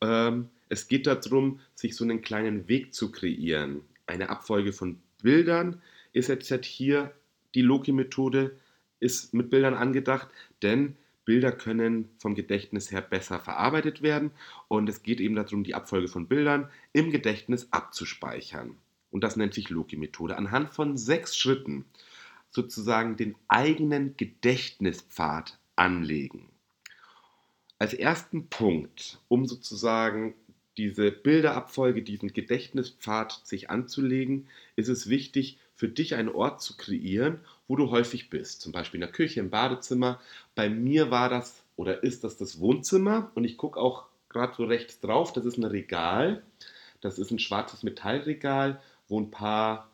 Ähm, 0.00 0.48
es 0.68 0.88
geht 0.88 1.06
darum, 1.06 1.60
sich 1.74 1.94
so 1.94 2.04
einen 2.04 2.22
kleinen 2.22 2.68
Weg 2.68 2.94
zu 2.94 3.12
kreieren. 3.12 3.82
Eine 4.06 4.30
Abfolge 4.30 4.72
von 4.72 5.00
Bildern 5.22 5.82
ist 6.12 6.28
jetzt 6.28 6.64
hier 6.64 7.12
die 7.54 7.60
Loki-Methode, 7.60 8.56
ist 9.00 9.34
mit 9.34 9.50
Bildern 9.50 9.74
angedacht, 9.74 10.28
denn 10.62 10.96
Bilder 11.24 11.52
können 11.52 12.08
vom 12.18 12.34
Gedächtnis 12.34 12.90
her 12.90 13.02
besser 13.02 13.38
verarbeitet 13.38 14.02
werden 14.02 14.32
und 14.68 14.88
es 14.88 15.02
geht 15.02 15.20
eben 15.20 15.36
darum, 15.36 15.62
die 15.62 15.74
Abfolge 15.74 16.08
von 16.08 16.26
Bildern 16.26 16.68
im 16.92 17.10
Gedächtnis 17.10 17.68
abzuspeichern. 17.70 18.76
Und 19.10 19.22
das 19.22 19.36
nennt 19.36 19.54
sich 19.54 19.68
Loki-Methode. 19.68 20.36
Anhand 20.36 20.72
von 20.72 20.96
sechs 20.96 21.36
Schritten 21.36 21.84
sozusagen 22.50 23.16
den 23.16 23.34
eigenen 23.48 24.16
Gedächtnispfad 24.16 25.58
anlegen. 25.76 26.48
Als 27.78 27.94
ersten 27.94 28.48
Punkt, 28.48 29.18
um 29.28 29.46
sozusagen 29.46 30.34
diese 30.76 31.10
Bilderabfolge, 31.10 32.02
diesen 32.02 32.32
Gedächtnispfad 32.32 33.40
sich 33.44 33.70
anzulegen, 33.70 34.48
ist 34.76 34.88
es 34.88 35.08
wichtig, 35.08 35.58
für 35.74 35.88
dich 35.88 36.14
einen 36.14 36.28
Ort 36.28 36.62
zu 36.62 36.76
kreieren, 36.76 37.40
wo 37.66 37.76
du 37.76 37.90
häufig 37.90 38.30
bist. 38.30 38.60
Zum 38.60 38.72
Beispiel 38.72 38.98
in 38.98 39.06
der 39.06 39.12
Küche, 39.12 39.40
im 39.40 39.50
Badezimmer. 39.50 40.20
Bei 40.54 40.68
mir 40.68 41.10
war 41.10 41.28
das 41.28 41.64
oder 41.76 42.02
ist 42.02 42.24
das 42.24 42.36
das 42.36 42.60
Wohnzimmer? 42.60 43.32
Und 43.34 43.44
ich 43.44 43.56
gucke 43.56 43.80
auch 43.80 44.06
gerade 44.28 44.54
so 44.54 44.64
rechts 44.64 45.00
drauf, 45.00 45.32
das 45.32 45.44
ist 45.44 45.58
ein 45.58 45.64
Regal. 45.64 46.42
Das 47.00 47.18
ist 47.18 47.30
ein 47.32 47.40
schwarzes 47.40 47.82
Metallregal, 47.82 48.80
wo 49.08 49.20
ein 49.20 49.30
paar 49.30 49.90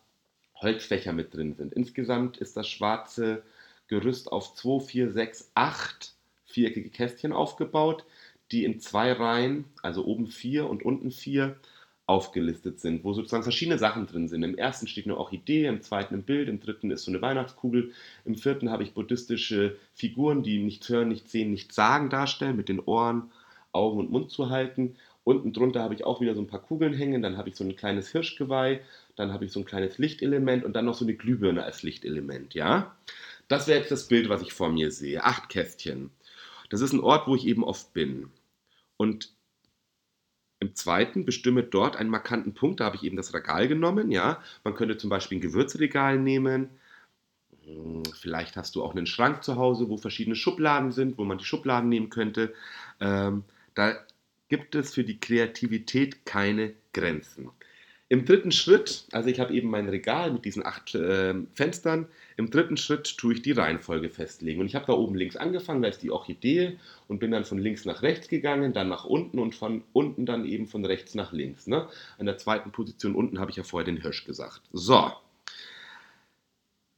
Holzfächer 0.55 1.11
mit 1.11 1.33
drin 1.33 1.55
sind. 1.55 1.73
Insgesamt 1.73 2.37
ist 2.37 2.55
das 2.55 2.67
schwarze 2.67 3.43
Gerüst 3.89 4.31
auf 4.31 4.55
2, 4.55 4.79
4, 4.79 5.11
6, 5.11 5.51
8 5.55 6.13
viereckige 6.45 6.89
Kästchen 6.89 7.33
aufgebaut, 7.33 8.05
die 8.51 8.63
in 8.63 8.79
zwei 8.79 9.11
Reihen, 9.11 9.65
also 9.83 10.05
oben 10.05 10.27
vier 10.27 10.69
und 10.69 10.83
unten 10.83 11.11
vier, 11.11 11.57
aufgelistet 12.09 12.79
sind, 12.79 13.03
wo 13.03 13.13
sozusagen 13.13 13.43
verschiedene 13.43 13.77
Sachen 13.77 14.07
drin 14.07 14.27
sind. 14.27 14.41
Im 14.41 14.57
ersten 14.57 14.87
steht 14.87 15.05
eine 15.05 15.15
Orchidee, 15.15 15.67
im 15.67 15.83
zweiten 15.83 16.15
ein 16.15 16.23
Bild, 16.23 16.49
im 16.49 16.59
dritten 16.59 16.89
ist 16.89 17.03
so 17.03 17.11
eine 17.11 17.21
Weihnachtskugel, 17.21 17.91
im 18.25 18.33
vierten 18.33 18.71
habe 18.71 18.81
ich 18.81 18.95
buddhistische 18.95 19.77
Figuren, 19.93 20.41
die 20.41 20.57
nichts 20.57 20.89
hören, 20.89 21.09
nichts 21.09 21.31
sehen, 21.31 21.51
nichts 21.51 21.75
sagen 21.75 22.09
darstellen, 22.09 22.57
mit 22.57 22.67
den 22.67 22.79
Ohren, 22.79 23.31
Augen 23.73 23.99
und 23.99 24.09
Mund 24.09 24.31
zu 24.31 24.49
halten. 24.49 24.95
Unten 25.23 25.53
drunter 25.53 25.83
habe 25.83 25.93
ich 25.93 26.03
auch 26.03 26.19
wieder 26.19 26.33
so 26.33 26.41
ein 26.41 26.47
paar 26.47 26.63
Kugeln 26.63 26.95
hängen, 26.95 27.21
dann 27.21 27.37
habe 27.37 27.49
ich 27.49 27.55
so 27.55 27.63
ein 27.63 27.75
kleines 27.75 28.11
Hirschgeweih, 28.11 28.81
dann 29.15 29.31
habe 29.31 29.45
ich 29.45 29.51
so 29.51 29.59
ein 29.59 29.65
kleines 29.65 29.99
Lichtelement 29.99 30.65
und 30.65 30.73
dann 30.73 30.85
noch 30.85 30.95
so 30.95 31.05
eine 31.05 31.13
Glühbirne 31.13 31.63
als 31.63 31.83
Lichtelement, 31.83 32.55
ja? 32.55 32.91
Das 33.49 33.67
wäre 33.67 33.79
jetzt 33.79 33.91
das 33.91 34.07
Bild, 34.07 34.29
was 34.29 34.41
ich 34.41 34.53
vor 34.53 34.69
mir 34.69 34.91
sehe. 34.91 35.23
Acht 35.23 35.49
Kästchen. 35.49 36.11
Das 36.69 36.81
ist 36.81 36.93
ein 36.93 37.01
Ort, 37.01 37.27
wo 37.27 37.35
ich 37.35 37.45
eben 37.45 37.63
oft 37.63 37.91
bin. 37.93 38.31
Und 38.95 39.33
im 40.59 40.75
zweiten 40.75 41.25
bestimme 41.25 41.63
dort 41.63 41.95
einen 41.95 42.09
markanten 42.09 42.53
Punkt, 42.53 42.79
da 42.79 42.85
habe 42.85 42.97
ich 42.97 43.03
eben 43.03 43.17
das 43.17 43.33
Regal 43.33 43.67
genommen, 43.67 44.11
ja. 44.11 44.41
Man 44.63 44.75
könnte 44.75 44.97
zum 44.97 45.09
Beispiel 45.09 45.39
ein 45.39 45.41
Gewürzregal 45.41 46.19
nehmen. 46.19 46.69
Hm, 47.63 48.03
vielleicht 48.13 48.55
hast 48.55 48.75
du 48.75 48.83
auch 48.83 48.95
einen 48.95 49.07
Schrank 49.07 49.43
zu 49.43 49.55
Hause, 49.55 49.89
wo 49.89 49.97
verschiedene 49.97 50.35
Schubladen 50.35 50.91
sind, 50.91 51.17
wo 51.17 51.23
man 51.23 51.39
die 51.39 51.45
Schubladen 51.45 51.89
nehmen 51.89 52.09
könnte. 52.09 52.53
Ähm, 52.99 53.45
da 53.73 53.97
gibt 54.47 54.75
es 54.75 54.93
für 54.93 55.03
die 55.03 55.19
Kreativität 55.19 56.25
keine 56.25 56.73
Grenzen. 56.93 57.49
Im 58.11 58.25
dritten 58.25 58.51
Schritt, 58.51 59.05
also 59.11 59.29
ich 59.29 59.39
habe 59.39 59.53
eben 59.53 59.69
mein 59.69 59.87
Regal 59.87 60.33
mit 60.33 60.43
diesen 60.43 60.65
acht 60.65 60.95
äh, 60.95 61.35
Fenstern, 61.53 62.07
im 62.37 62.49
dritten 62.49 62.75
Schritt 62.75 63.17
tue 63.17 63.35
ich 63.35 63.43
die 63.43 63.51
Reihenfolge 63.51 64.09
festlegen. 64.09 64.61
Und 64.61 64.65
ich 64.65 64.73
habe 64.73 64.87
da 64.87 64.93
oben 64.93 65.13
links 65.13 65.35
angefangen, 65.35 65.83
da 65.83 65.89
ist 65.89 66.01
die 66.01 66.09
Orchidee 66.09 66.79
und 67.07 67.19
bin 67.19 67.29
dann 67.29 67.45
von 67.45 67.59
links 67.59 67.85
nach 67.85 68.01
rechts 68.01 68.27
gegangen, 68.27 68.73
dann 68.73 68.89
nach 68.89 69.05
unten 69.05 69.37
und 69.37 69.53
von 69.53 69.83
unten 69.93 70.25
dann 70.25 70.43
eben 70.45 70.65
von 70.65 70.83
rechts 70.85 71.13
nach 71.13 71.31
links. 71.33 71.67
Ne? 71.67 71.87
An 72.17 72.25
der 72.25 72.39
zweiten 72.39 72.71
Position 72.71 73.13
unten 73.13 73.39
habe 73.39 73.51
ich 73.51 73.57
ja 73.57 73.63
vorher 73.63 73.85
den 73.85 74.01
Hirsch 74.01 74.25
gesagt. 74.25 74.61
So, 74.73 75.11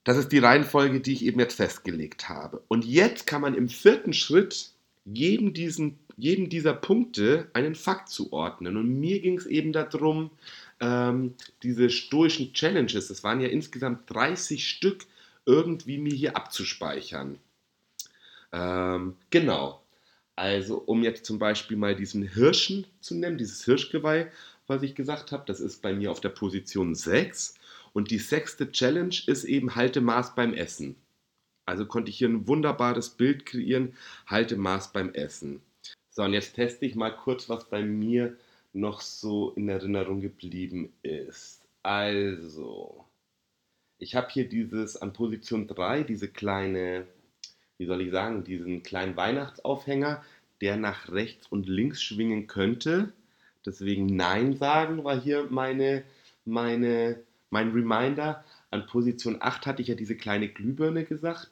das 0.06 0.18
ist 0.18 0.32
die 0.32 0.40
Reihenfolge, 0.40 1.02
die 1.02 1.12
ich 1.14 1.26
eben 1.26 1.40
jetzt 1.40 1.56
festgelegt 1.56 2.30
habe. 2.30 2.62
Und 2.70 2.86
jetzt 2.86 3.28
kann 3.28 3.42
man 3.42 3.54
im 3.54 3.68
vierten 3.68 4.14
Schritt 4.14 4.72
jedem, 5.06 5.54
diesen, 5.54 6.00
jedem 6.16 6.50
dieser 6.50 6.74
Punkte 6.74 7.50
einen 7.54 7.76
Fakt 7.76 8.10
zuordnen. 8.10 8.78
Und 8.78 9.00
mir 9.00 9.20
ging 9.20 9.38
es 9.38 9.46
eben 9.46 9.74
darum, 9.74 10.32
ähm, 10.82 11.36
diese 11.64 11.90
stoischen 11.90 12.54
Challenges, 12.54 13.08
das 13.08 13.24
waren 13.24 13.40
ja 13.40 13.48
insgesamt 13.48 14.10
30 14.10 14.68
Stück, 14.68 15.06
irgendwie 15.46 15.98
mir 15.98 16.14
hier 16.14 16.36
abzuspeichern. 16.36 17.40
Ähm, 18.52 19.16
genau. 19.30 19.82
Also, 20.36 20.78
um 20.78 21.04
jetzt 21.04 21.26
zum 21.26 21.40
Beispiel 21.40 21.78
mal 21.78 21.96
diesen 21.96 22.24
Hirschen 22.24 22.88
zu 23.00 23.16
nennen, 23.16 23.38
dieses 23.38 23.64
Hirschgeweih, 23.64 24.32
was 24.68 24.84
ich 24.84 24.96
gesagt 24.96 25.32
habe, 25.32 25.44
das 25.46 25.60
ist 25.60 25.82
bei 25.82 25.94
mir 25.94 26.12
auf 26.12 26.22
der 26.22 26.30
Position 26.30 26.96
6. 26.96 27.56
Und 27.94 28.10
die 28.10 28.20
sechste 28.20 28.72
Challenge 28.72 29.16
ist 29.28 29.44
eben 29.44 29.76
Halte 29.76 30.02
Maß 30.02 30.36
beim 30.36 30.54
Essen. 30.54 30.96
Also 31.66 31.86
konnte 31.86 32.10
ich 32.10 32.18
hier 32.18 32.30
ein 32.30 32.48
wunderbares 32.48 33.10
Bild 33.10 33.46
kreieren, 33.46 33.96
Halte 34.26 34.58
Maß 34.58 34.94
beim 34.94 35.14
Essen. 35.14 35.62
So, 36.10 36.24
und 36.24 36.34
jetzt 36.34 36.56
teste 36.56 36.86
ich 36.86 36.96
mal 36.96 37.12
kurz, 37.16 37.50
was 37.50 37.70
bei 37.70 37.84
mir 37.84 38.38
noch 38.74 39.02
so 39.02 39.52
in 39.52 39.70
Erinnerung 39.70 40.22
geblieben 40.22 40.94
ist. 41.02 41.62
Also, 41.84 43.06
ich 43.98 44.16
habe 44.16 44.30
hier 44.32 44.48
dieses 44.48 44.98
an 44.98 45.14
Position 45.14 45.68
3, 45.68 46.04
diese 46.04 46.28
kleine, 46.28 47.06
wie 47.78 47.86
soll 47.86 48.02
ich 48.02 48.12
sagen, 48.12 48.44
diesen 48.44 48.84
kleinen 48.84 49.16
Weihnachtsaufhänger, 49.16 50.24
der 50.62 50.78
nach 50.78 51.12
rechts 51.12 51.48
und 51.48 51.68
links 51.68 52.02
schwingen 52.02 52.48
könnte. 52.48 53.12
Deswegen 53.66 54.06
Nein 54.06 54.58
sagen 54.58 55.04
war 55.04 55.20
hier 55.20 55.48
meine, 55.50 56.04
meine, 56.46 57.20
mein 57.50 57.72
Reminder. 57.72 58.44
An 58.70 58.86
Position 58.86 59.38
8 59.40 59.66
hatte 59.66 59.82
ich 59.82 59.90
ja 59.90 59.96
diese 59.96 60.16
kleine 60.16 60.48
Glühbirne 60.48 61.04
gesagt. 61.04 61.52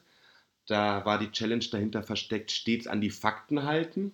Da 0.66 1.04
war 1.04 1.18
die 1.18 1.32
Challenge 1.32 1.64
dahinter 1.70 2.02
versteckt, 2.02 2.50
stets 2.50 2.86
an 2.86 3.00
die 3.00 3.10
Fakten 3.10 3.64
halten. 3.64 4.12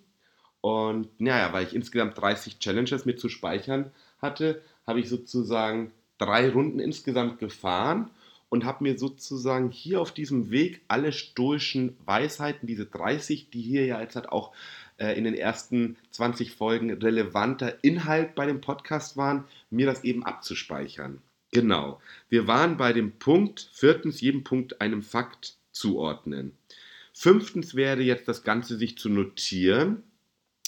Und 0.66 1.20
naja, 1.20 1.52
weil 1.52 1.64
ich 1.64 1.76
insgesamt 1.76 2.18
30 2.18 2.58
Challenges 2.58 3.04
mit 3.04 3.20
zu 3.20 3.28
speichern 3.28 3.92
hatte, 4.20 4.62
habe 4.84 4.98
ich 4.98 5.08
sozusagen 5.08 5.92
drei 6.18 6.50
Runden 6.50 6.80
insgesamt 6.80 7.38
gefahren 7.38 8.10
und 8.48 8.64
habe 8.64 8.82
mir 8.82 8.98
sozusagen 8.98 9.70
hier 9.70 10.00
auf 10.00 10.10
diesem 10.10 10.50
Weg 10.50 10.80
alle 10.88 11.12
stoischen 11.12 11.96
Weisheiten, 12.04 12.66
diese 12.66 12.84
30, 12.84 13.48
die 13.50 13.62
hier 13.62 13.86
ja 13.86 14.00
jetzt 14.00 14.16
halt 14.16 14.28
auch 14.28 14.52
äh, 14.96 15.16
in 15.16 15.22
den 15.22 15.34
ersten 15.34 15.98
20 16.10 16.50
Folgen 16.50 16.92
relevanter 16.92 17.84
Inhalt 17.84 18.34
bei 18.34 18.46
dem 18.46 18.60
Podcast 18.60 19.16
waren, 19.16 19.44
mir 19.70 19.86
das 19.86 20.02
eben 20.02 20.24
abzuspeichern. 20.24 21.22
Genau. 21.52 22.00
Wir 22.28 22.48
waren 22.48 22.76
bei 22.76 22.92
dem 22.92 23.12
Punkt, 23.12 23.70
viertens, 23.72 24.20
jedem 24.20 24.42
Punkt 24.42 24.80
einem 24.80 25.02
Fakt 25.02 25.58
zuordnen. 25.70 26.58
Fünftens 27.12 27.76
wäre 27.76 28.02
jetzt 28.02 28.26
das 28.26 28.42
Ganze 28.42 28.76
sich 28.76 28.98
zu 28.98 29.08
notieren 29.08 30.02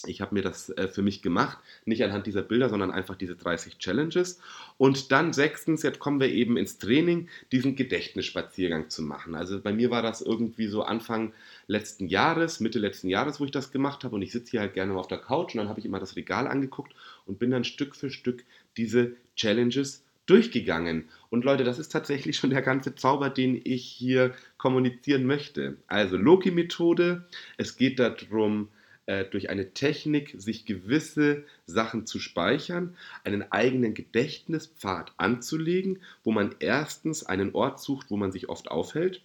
ich 0.06 0.20
habe 0.20 0.34
mir 0.34 0.42
das 0.42 0.70
äh, 0.70 0.88
für 0.88 1.02
mich 1.02 1.22
gemacht, 1.22 1.58
nicht 1.84 2.04
anhand 2.04 2.26
dieser 2.26 2.42
Bilder, 2.42 2.68
sondern 2.68 2.90
einfach 2.90 3.16
diese 3.16 3.34
30 3.34 3.78
Challenges. 3.78 4.40
Und 4.76 5.10
dann 5.10 5.32
sechstens, 5.32 5.82
jetzt 5.82 5.98
kommen 5.98 6.20
wir 6.20 6.28
eben 6.28 6.56
ins 6.56 6.78
Training, 6.78 7.28
diesen 7.50 7.74
Gedächtnisspaziergang 7.74 8.90
zu 8.90 9.02
machen. 9.02 9.34
Also 9.34 9.60
bei 9.60 9.72
mir 9.72 9.90
war 9.90 10.02
das 10.02 10.20
irgendwie 10.20 10.68
so 10.68 10.82
Anfang 10.82 11.32
letzten 11.66 12.06
Jahres, 12.06 12.60
Mitte 12.60 12.78
letzten 12.78 13.08
Jahres, 13.08 13.40
wo 13.40 13.44
ich 13.44 13.50
das 13.50 13.72
gemacht 13.72 14.04
habe. 14.04 14.14
Und 14.14 14.22
ich 14.22 14.32
sitze 14.32 14.52
hier 14.52 14.60
halt 14.60 14.74
gerne 14.74 14.94
auf 14.94 15.08
der 15.08 15.18
Couch 15.18 15.54
und 15.54 15.58
dann 15.58 15.68
habe 15.68 15.80
ich 15.80 15.86
immer 15.86 16.00
das 16.00 16.16
Regal 16.16 16.46
angeguckt 16.46 16.94
und 17.26 17.38
bin 17.38 17.50
dann 17.50 17.64
Stück 17.64 17.96
für 17.96 18.10
Stück 18.10 18.44
diese 18.76 19.16
Challenges 19.34 20.04
durchgegangen. 20.26 21.08
Und 21.30 21.44
Leute, 21.44 21.64
das 21.64 21.78
ist 21.78 21.88
tatsächlich 21.88 22.36
schon 22.36 22.50
der 22.50 22.62
ganze 22.62 22.94
Zauber, 22.94 23.30
den 23.30 23.60
ich 23.64 23.84
hier 23.84 24.34
kommunizieren 24.58 25.24
möchte. 25.24 25.78
Also 25.86 26.16
Loki-Methode, 26.16 27.24
es 27.56 27.76
geht 27.76 27.98
darum, 27.98 28.68
äh, 29.08 29.24
durch 29.24 29.48
eine 29.48 29.72
Technik 29.72 30.34
sich 30.36 30.66
gewisse 30.66 31.44
Sachen 31.64 32.04
zu 32.04 32.18
speichern, 32.18 32.94
einen 33.24 33.50
eigenen 33.50 33.94
Gedächtnispfad 33.94 35.14
anzulegen, 35.16 36.02
wo 36.24 36.30
man 36.30 36.54
erstens 36.58 37.24
einen 37.24 37.54
Ort 37.54 37.80
sucht, 37.80 38.10
wo 38.10 38.18
man 38.18 38.32
sich 38.32 38.50
oft 38.50 38.70
aufhält, 38.70 39.22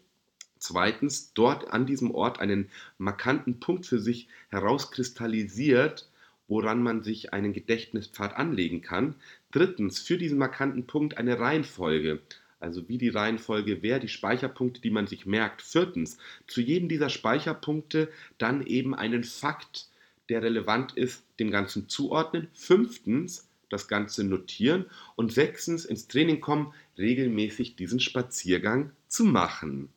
zweitens 0.57 1.33
dort 1.33 1.73
an 1.73 1.85
diesem 1.85 2.11
Ort 2.11 2.39
einen 2.39 2.69
markanten 2.97 3.59
Punkt 3.59 3.85
für 3.85 3.99
sich 3.99 4.29
herauskristallisiert, 4.47 6.09
woran 6.47 6.81
man 6.81 7.03
sich 7.03 7.33
einen 7.33 7.51
Gedächtnispfad 7.51 8.37
anlegen 8.37 8.81
kann. 8.81 9.15
Drittens, 9.51 9.99
für 9.99 10.17
diesen 10.17 10.37
markanten 10.37 10.87
Punkt 10.87 11.17
eine 11.17 11.41
Reihenfolge, 11.41 12.21
also 12.63 12.87
wie 12.87 12.97
die 12.97 13.09
Reihenfolge 13.09 13.83
wäre, 13.83 13.99
die 13.99 14.07
Speicherpunkte, 14.07 14.81
die 14.81 14.89
man 14.89 15.05
sich 15.05 15.25
merkt. 15.25 15.61
Viertens, 15.61 16.17
zu 16.47 16.61
jedem 16.61 16.89
dieser 16.89 17.09
Speicherpunkte 17.09 18.09
dann 18.37 18.65
eben 18.65 18.95
einen 18.95 19.23
Fakt, 19.23 19.87
der 20.29 20.41
relevant 20.41 20.93
ist, 20.93 21.23
dem 21.39 21.51
Ganzen 21.51 21.89
zuordnen. 21.89 22.47
Fünftens, 22.53 23.49
das 23.69 23.87
Ganze 23.87 24.23
notieren. 24.23 24.85
Und 25.15 25.33
sechstens, 25.33 25.85
ins 25.85 26.07
Training 26.07 26.39
kommen, 26.39 26.73
regelmäßig 26.97 27.75
diesen 27.75 27.99
Spaziergang 27.99 28.91
zu 29.07 29.25
machen. 29.25 29.89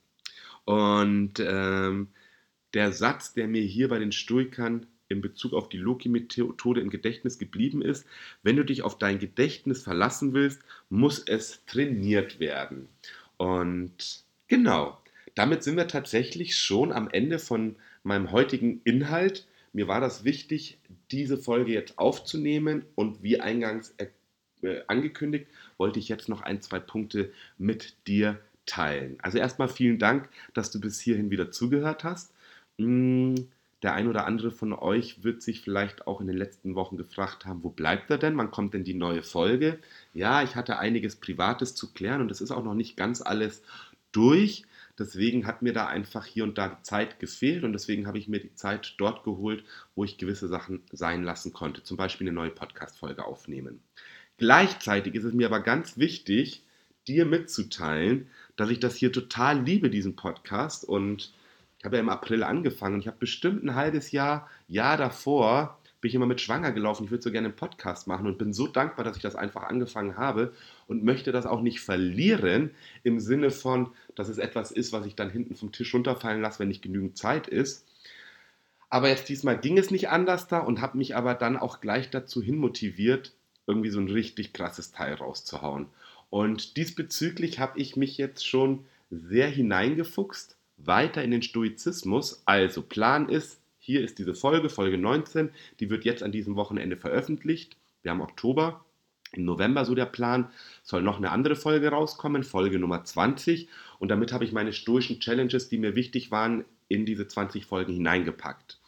Und 0.65 1.35
ähm, 1.39 2.09
der 2.75 2.93
Satz, 2.93 3.33
der 3.33 3.47
mir 3.47 3.63
hier 3.63 3.89
bei 3.89 3.99
den 3.99 4.13
Stoikern 4.13 4.87
in 5.09 5.21
Bezug 5.21 5.53
auf 5.53 5.69
die 5.69 5.79
Loki-Methode 5.79 6.81
im 6.81 6.91
Gedächtnis 6.91 7.39
geblieben 7.39 7.83
ist, 7.83 8.07
wenn 8.43 8.57
du 8.57 8.65
dich 8.65 8.83
auf 8.83 8.99
dein 8.99 9.19
Gedächtnis 9.19 9.83
verlassen 9.83 10.33
willst, 10.35 10.63
muss 10.89 11.21
es 11.21 11.65
trainiert 11.67 12.41
werden. 12.41 12.89
Und 13.37 14.25
genau, 14.49 14.99
damit 15.35 15.63
sind 15.63 15.77
wir 15.77 15.89
tatsächlich 15.89 16.57
schon 16.57 16.93
am 16.93 17.09
Ende 17.11 17.39
von 17.39 17.77
meinem 18.03 18.33
heutigen 18.33 18.81
Inhalt. 18.85 19.47
Mir 19.73 19.89
war 19.89 20.01
das 20.01 20.25
wichtig, 20.25 20.79
diese 21.11 21.37
Folge 21.37 21.73
jetzt 21.73 21.99
aufzunehmen 21.99 22.85
und 22.95 23.23
wie 23.23 23.41
eingangs 23.41 23.95
äh, 23.99 24.81
angekündigt, 24.87 25.47
wollte 25.77 25.99
ich 25.99 26.09
jetzt 26.09 26.29
noch 26.29 26.41
ein, 26.41 26.63
zwei 26.63 26.81
Punkte 26.81 27.33
mit 27.59 27.95
dir 28.07 28.41
teilen. 28.65 29.19
Also 29.21 29.39
erstmal 29.39 29.69
vielen 29.69 29.99
Dank, 29.99 30.29
dass 30.55 30.71
du 30.71 30.81
bis 30.81 31.01
hierhin 31.01 31.31
wieder 31.31 31.51
zugehört 31.51 32.05
hast. 32.05 32.33
Hm, 32.79 33.49
der 33.83 33.95
ein 33.95 34.09
oder 34.09 34.27
andere 34.27 34.51
von 34.51 34.73
euch 34.73 35.23
wird 35.23 35.43
sich 35.43 35.61
vielleicht 35.61 36.07
auch 36.07 36.21
in 36.21 36.27
den 36.27 36.37
letzten 36.37 36.75
Wochen 36.75 36.97
gefragt 36.97 37.45
haben, 37.45 37.63
wo 37.63 37.71
bleibt 37.71 38.11
er 38.11 38.19
denn? 38.19 38.37
Wann 38.39 38.51
kommt 38.51 38.75
denn 38.75 38.85
die 38.85 38.95
neue 38.95 39.23
Folge? 39.23 39.79
Ja, 40.15 40.43
ich 40.43 40.57
hatte 40.57 40.79
einiges 40.79 41.17
Privates 41.17 41.75
zu 41.75 41.93
klären 41.93 42.23
und 42.23 42.31
es 42.31 42.41
ist 42.41 42.51
auch 42.51 42.65
noch 42.65 42.75
nicht 42.75 42.97
ganz 42.97 43.21
alles 43.21 43.63
durch. 44.13 44.65
Deswegen 44.99 45.47
hat 45.47 45.61
mir 45.61 45.75
da 45.75 45.87
einfach 45.87 46.25
hier 46.25 46.45
und 46.45 46.57
da 46.57 46.69
die 46.69 46.83
Zeit 46.83 47.21
gefehlt 47.21 47.65
und 47.65 47.75
deswegen 47.75 48.07
habe 48.07 48.17
ich 48.17 48.29
mir 48.29 48.41
die 48.41 48.55
Zeit 48.55 48.95
dort 48.97 49.25
geholt, 49.25 49.63
wo 49.95 50.05
ich 50.05 50.17
gewisse 50.17 50.49
Sachen 50.49 50.83
sein 50.91 51.23
lassen 51.23 51.53
konnte. 51.53 51.83
Zum 51.83 51.99
Beispiel 51.99 52.27
eine 52.27 52.35
neue 52.35 52.51
Podcast-Folge 52.51 53.27
aufnehmen. 53.27 53.83
Gleichzeitig 54.39 55.15
ist 55.15 55.25
es 55.25 55.35
mir 55.35 55.47
aber 55.47 55.61
ganz 55.61 55.99
wichtig, 55.99 56.63
dir 57.07 57.27
mitzuteilen, 57.27 58.29
dass 58.57 58.71
ich 58.71 58.81
das 58.81 58.97
hier 58.97 59.13
total 59.13 59.63
liebe, 59.63 59.91
diesen 59.91 60.17
Podcast. 60.17 60.85
Und 60.85 61.33
ich 61.79 61.85
habe 61.85 61.97
ja 61.97 62.01
im 62.01 62.09
April 62.09 62.43
angefangen 62.43 62.95
und 62.95 63.01
ich 63.01 63.07
habe 63.07 63.19
bestimmt 63.19 63.65
ein 63.65 63.75
halbes 63.75 64.13
Jahr, 64.13 64.49
Jahr 64.69 64.97
davor, 64.97 65.79
bin 66.01 66.11
ich 66.11 66.15
immer 66.15 66.27
mit 66.27 66.41
schwanger 66.41 66.73
gelaufen. 66.73 67.05
Ich 67.05 67.11
würde 67.11 67.23
so 67.23 67.33
gerne 67.33 67.49
einen 67.49 67.57
Podcast 67.57 68.07
machen 68.07 68.27
und 68.27 68.39
bin 68.39 68.53
so 68.53 68.67
dankbar, 68.67 69.05
dass 69.05 69.17
ich 69.17 69.23
das 69.23 69.35
einfach 69.35 69.65
angefangen 69.65 70.17
habe 70.17 70.53
und 70.87 71.05
möchte 71.05 71.33
das 71.33 71.47
auch 71.47 71.63
nicht 71.63 71.81
verlieren 71.81 72.71
im 73.03 73.19
Sinne 73.19 73.51
von, 73.51 73.91
dass 74.15 74.29
es 74.29 74.39
etwas 74.39 74.71
ist, 74.71 74.93
was 74.93 75.07
ich 75.07 75.17
dann 75.17 75.31
hinten 75.31 75.57
vom 75.57 75.73
Tisch 75.73 75.93
runterfallen 75.95 76.41
lasse, 76.41 76.61
wenn 76.61 76.69
nicht 76.69 76.83
genügend 76.83 77.17
Zeit 77.17 77.49
ist. 77.49 77.87
Aber 78.89 79.09
jetzt 79.09 79.29
diesmal 79.29 79.59
ging 79.59 79.79
es 79.79 79.91
nicht 79.91 80.09
anders 80.09 80.49
da 80.49 80.61
und 80.61 80.81
habe 80.81 80.99
mich 80.99 81.17
aber 81.17 81.35
dann 81.35 81.57
auch 81.57 81.81
gleich 81.81 82.11
dazu 82.11 82.41
hin 82.41 82.57
motiviert, 82.57 83.33
irgendwie 83.67 83.91
so 83.91 83.99
ein 83.99 84.09
richtig 84.09 84.53
krasses 84.53 84.93
Teil 84.93 85.15
rauszuhauen. 85.15 85.87
Und 86.31 86.77
diesbezüglich 86.77 87.59
habe 87.59 87.81
ich 87.81 87.97
mich 87.97 88.17
jetzt 88.17 88.47
schon 88.47 88.85
sehr 89.11 89.49
hineingefuchst, 89.49 90.56
weiter 90.77 91.23
in 91.23 91.31
den 91.31 91.43
Stoizismus. 91.43 92.43
Also 92.45 92.83
Plan 92.83 93.29
ist, 93.29 93.61
hier 93.79 94.03
ist 94.03 94.19
diese 94.19 94.35
Folge, 94.35 94.69
Folge 94.69 94.99
19, 94.99 95.51
die 95.81 95.91
wird 95.91 96.05
jetzt 96.05 96.23
an 96.23 96.33
diesem 96.33 96.57
Wochenende 96.57 96.97
veröffentlicht. 96.97 97.77
Wir 98.03 98.11
haben 98.11 98.21
Oktober, 98.21 98.85
im 99.33 99.45
November 99.45 99.85
so 99.85 99.95
der 99.95 100.07
Plan, 100.07 100.51
soll 100.83 101.03
noch 101.03 101.19
eine 101.19 101.31
andere 101.31 101.57
Folge 101.57 101.89
rauskommen, 101.89 102.45
Folge 102.45 102.79
Nummer 102.79 103.05
20. 103.05 103.69
Und 103.99 104.09
damit 104.09 104.33
habe 104.33 104.45
ich 104.45 104.53
meine 104.53 104.73
stoischen 104.73 105.21
Challenges, 105.21 105.69
die 105.69 105.79
mir 105.79 105.95
wichtig 105.95 106.31
waren, 106.31 106.65
in 106.89 107.07
diese 107.07 107.27
20 107.27 107.67
Folgen 107.67 107.93
hineingepackt. 107.93 108.79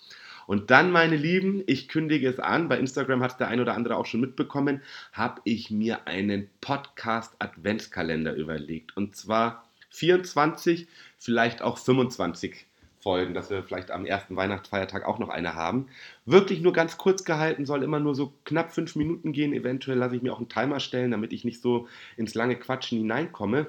Und 0.47 0.71
dann, 0.71 0.90
meine 0.92 1.16
Lieben, 1.16 1.62
ich 1.66 1.88
kündige 1.88 2.26
es 2.26 2.38
an, 2.38 2.68
bei 2.68 2.78
Instagram 2.78 3.23
hat 3.23 3.33
es 3.33 3.37
der 3.37 3.49
ein 3.49 3.61
oder 3.61 3.75
andere 3.75 3.97
auch 3.97 4.07
schon 4.07 4.23
mitbekommen, 4.23 4.80
habe 5.12 5.42
ich 5.45 5.71
mir 5.71 6.07
einen 6.07 6.49
Podcast-Adventskalender 6.62 8.35
überlegt. 8.35 8.97
Und 8.97 9.14
zwar 9.14 9.67
24, 9.90 10.88
vielleicht 11.18 11.62
auch 11.62 11.78
25 11.78 12.66
Folgen, 13.00 13.33
dass 13.33 13.49
wir 13.49 13.62
vielleicht 13.62 13.90
am 13.90 14.04
ersten 14.04 14.37
Weihnachtsfeiertag 14.37 15.07
auch 15.07 15.18
noch 15.18 15.28
eine 15.28 15.54
haben. 15.54 15.87
Wirklich 16.26 16.61
nur 16.61 16.73
ganz 16.73 16.99
kurz 16.99 17.25
gehalten, 17.25 17.64
soll 17.64 17.83
immer 17.83 18.00
nur 18.00 18.14
so 18.14 18.35
knapp 18.45 18.73
fünf 18.73 18.97
Minuten 18.97 19.33
gehen. 19.33 19.52
Eventuell 19.52 19.99
lasse 19.99 20.16
ich 20.16 20.23
mir 20.23 20.33
auch 20.33 20.38
einen 20.38 20.49
Timer 20.49 20.80
stellen, 20.80 21.12
damit 21.12 21.33
ich 21.33 21.45
nicht 21.45 21.62
so 21.62 21.88
ins 22.16 22.35
lange 22.35 22.57
Quatschen 22.57 22.99
hineinkomme. 22.99 23.68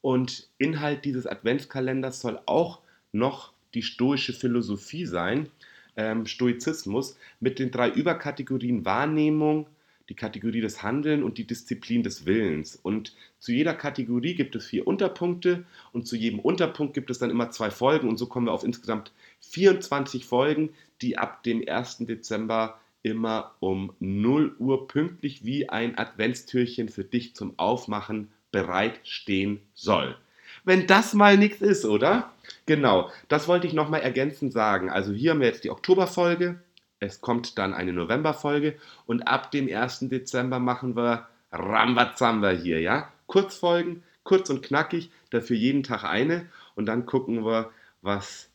Und 0.00 0.48
Inhalt 0.58 1.04
dieses 1.04 1.26
Adventskalenders 1.26 2.20
soll 2.20 2.40
auch 2.46 2.80
noch 3.12 3.52
die 3.74 3.82
stoische 3.82 4.32
Philosophie 4.32 5.06
sein, 5.06 5.48
ähm, 5.96 6.26
Stoizismus, 6.26 7.16
mit 7.40 7.58
den 7.58 7.70
drei 7.70 7.88
Überkategorien 7.88 8.84
Wahrnehmung, 8.84 9.66
die 10.08 10.14
Kategorie 10.14 10.60
des 10.60 10.82
Handeln 10.82 11.22
und 11.22 11.38
die 11.38 11.46
Disziplin 11.46 12.02
des 12.02 12.26
Willens. 12.26 12.76
Und 12.76 13.14
zu 13.38 13.52
jeder 13.52 13.74
Kategorie 13.74 14.34
gibt 14.34 14.54
es 14.56 14.66
vier 14.66 14.86
Unterpunkte 14.86 15.64
und 15.92 16.06
zu 16.06 16.16
jedem 16.16 16.40
Unterpunkt 16.40 16.94
gibt 16.94 17.10
es 17.10 17.18
dann 17.18 17.30
immer 17.30 17.50
zwei 17.50 17.70
Folgen 17.70 18.08
und 18.08 18.18
so 18.18 18.26
kommen 18.26 18.46
wir 18.46 18.52
auf 18.52 18.64
insgesamt 18.64 19.12
24 19.40 20.26
Folgen, 20.26 20.70
die 21.00 21.18
ab 21.18 21.42
dem 21.42 21.66
1. 21.66 21.98
Dezember 22.00 22.80
immer 23.02 23.54
um 23.60 23.92
0 24.00 24.56
Uhr 24.58 24.88
pünktlich 24.88 25.44
wie 25.44 25.68
ein 25.68 25.96
Adventstürchen 25.98 26.88
für 26.88 27.04
dich 27.04 27.34
zum 27.34 27.58
Aufmachen 27.58 28.32
bereitstehen 28.50 29.60
soll. 29.74 30.16
Wenn 30.64 30.86
das 30.86 31.12
mal 31.12 31.36
nichts 31.36 31.60
ist, 31.60 31.84
oder? 31.84 32.32
Genau, 32.66 33.10
das 33.28 33.48
wollte 33.48 33.66
ich 33.66 33.74
nochmal 33.74 34.00
ergänzend 34.00 34.52
sagen. 34.52 34.88
Also 34.88 35.12
hier 35.12 35.32
haben 35.32 35.40
wir 35.40 35.48
jetzt 35.48 35.64
die 35.64 35.70
Oktoberfolge, 35.70 36.60
es 37.04 37.20
kommt 37.20 37.58
dann 37.58 37.74
eine 37.74 37.92
Novemberfolge 37.92 38.76
und 39.06 39.22
ab 39.22 39.50
dem 39.50 39.68
1. 39.72 40.08
Dezember 40.08 40.58
machen 40.58 40.96
wir 40.96 41.28
Rambazamba 41.52 42.50
hier, 42.50 42.80
ja? 42.80 43.12
Kurzfolgen, 43.26 44.02
kurz 44.22 44.50
und 44.50 44.62
knackig, 44.62 45.10
dafür 45.30 45.56
jeden 45.56 45.82
Tag 45.82 46.04
eine 46.04 46.46
und 46.74 46.86
dann 46.86 47.06
gucken 47.06 47.44
wir, 47.44 47.70
was 48.02 48.50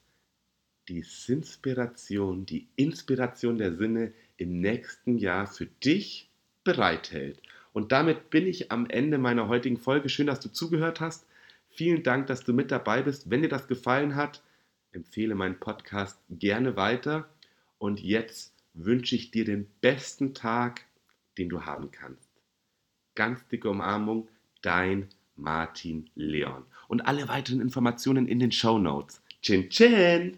die 0.88 1.02
Sinspiration, 1.02 2.46
die 2.46 2.68
Inspiration 2.76 3.58
der 3.58 3.76
Sinne 3.76 4.14
im 4.38 4.60
nächsten 4.60 5.18
Jahr 5.18 5.48
für 5.48 5.66
dich 5.68 6.30
bereithält. 6.64 7.42
Und 7.74 7.92
damit 7.92 8.30
bin 8.30 8.48
ich 8.48 8.72
am 8.72 8.88
Ende 8.88 9.18
meiner 9.18 9.48
heutigen 9.48 9.78
Folge. 9.78 10.10
Schön, 10.10 10.28
dass 10.28 10.40
du 10.40 10.50
zugehört 10.50 11.00
hast. 11.00 11.26
Vielen 11.70 12.04
Dank, 12.04 12.28
dass 12.28 12.44
du 12.44 12.54
mit 12.54 12.72
dabei 12.72 13.04
bist. 13.04 13.30
Wenn 13.30 13.44
dir 13.44 13.50
das 13.50 13.68
gefallen 13.68 14.16
hat, 14.16 14.42
empfehle 14.92 15.36
meinen 15.36 15.60
Podcast 15.60 16.20
gerne 16.30 16.76
weiter. 16.76 17.30
Und 17.80 18.02
jetzt 18.02 18.54
wünsche 18.74 19.16
ich 19.16 19.32
dir 19.32 19.46
den 19.46 19.68
besten 19.82 20.34
Tag, 20.34 20.86
den 21.38 21.50
du 21.50 21.66
haben 21.66 21.92
kannst. 21.92 22.30
Ganz 23.16 23.48
dicke 23.48 23.70
Umarmung, 23.70 24.30
dein 24.62 25.08
Martin 25.36 26.10
Leon. 26.16 26.66
Und 26.88 27.02
alle 27.02 27.28
weiteren 27.28 27.62
Informationen 27.62 28.28
in 28.28 28.40
den 28.40 28.52
Show 28.52 28.78
Notes. 28.78 29.22
Chin 29.42 29.70
Chin! 29.70 30.38